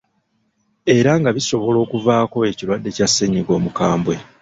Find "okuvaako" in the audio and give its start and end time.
1.85-2.37